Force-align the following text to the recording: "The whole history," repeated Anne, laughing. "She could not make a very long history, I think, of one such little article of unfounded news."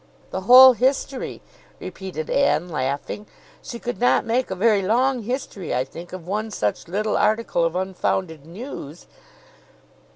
"The 0.31 0.41
whole 0.49 0.73
history," 0.73 1.43
repeated 1.79 2.27
Anne, 2.27 2.69
laughing. 2.69 3.27
"She 3.61 3.77
could 3.77 3.99
not 3.99 4.25
make 4.25 4.49
a 4.49 4.55
very 4.55 4.81
long 4.81 5.21
history, 5.21 5.75
I 5.75 5.83
think, 5.83 6.11
of 6.11 6.25
one 6.25 6.49
such 6.49 6.87
little 6.87 7.15
article 7.15 7.63
of 7.63 7.75
unfounded 7.75 8.43
news." 8.43 9.05